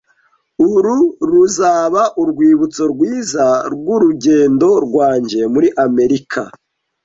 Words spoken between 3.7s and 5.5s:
rwurugendo rwanjye